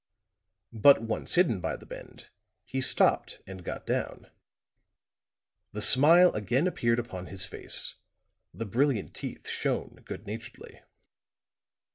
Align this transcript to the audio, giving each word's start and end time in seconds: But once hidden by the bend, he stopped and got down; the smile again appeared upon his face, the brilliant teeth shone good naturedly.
But 0.73 1.03
once 1.03 1.35
hidden 1.35 1.61
by 1.61 1.75
the 1.77 1.85
bend, 1.85 2.31
he 2.65 2.81
stopped 2.81 3.39
and 3.45 3.63
got 3.63 3.85
down; 3.85 4.31
the 5.73 5.79
smile 5.79 6.33
again 6.33 6.65
appeared 6.65 6.97
upon 6.97 7.27
his 7.27 7.45
face, 7.45 7.97
the 8.51 8.65
brilliant 8.65 9.13
teeth 9.13 9.47
shone 9.47 9.97
good 10.05 10.25
naturedly. 10.25 10.81